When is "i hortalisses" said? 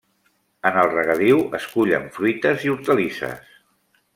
2.69-3.57